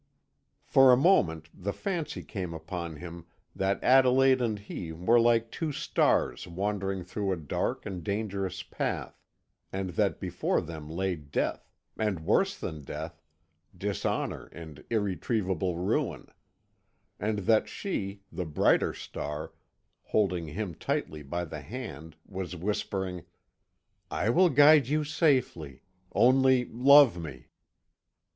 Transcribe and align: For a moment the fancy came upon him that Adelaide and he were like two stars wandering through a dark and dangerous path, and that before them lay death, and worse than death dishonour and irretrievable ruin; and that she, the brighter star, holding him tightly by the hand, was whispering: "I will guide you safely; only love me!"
For 0.63 0.91
a 0.91 0.97
moment 0.97 1.47
the 1.53 1.71
fancy 1.71 2.23
came 2.23 2.55
upon 2.55 2.95
him 2.95 3.27
that 3.55 3.83
Adelaide 3.83 4.41
and 4.41 4.57
he 4.57 4.91
were 4.91 5.19
like 5.19 5.51
two 5.51 5.71
stars 5.71 6.47
wandering 6.47 7.03
through 7.03 7.31
a 7.31 7.37
dark 7.37 7.85
and 7.85 8.03
dangerous 8.03 8.63
path, 8.63 9.21
and 9.71 9.91
that 9.91 10.19
before 10.19 10.59
them 10.59 10.89
lay 10.89 11.15
death, 11.15 11.69
and 11.97 12.25
worse 12.25 12.57
than 12.57 12.81
death 12.83 13.21
dishonour 13.77 14.45
and 14.51 14.83
irretrievable 14.89 15.77
ruin; 15.77 16.25
and 17.19 17.37
that 17.45 17.67
she, 17.69 18.23
the 18.31 18.45
brighter 18.47 18.95
star, 18.95 19.53
holding 20.05 20.47
him 20.47 20.73
tightly 20.73 21.21
by 21.21 21.45
the 21.45 21.61
hand, 21.61 22.15
was 22.25 22.55
whispering: 22.55 23.23
"I 24.09 24.31
will 24.31 24.49
guide 24.49 24.87
you 24.87 25.03
safely; 25.03 25.83
only 26.15 26.65
love 26.65 27.21
me!" 27.21 27.49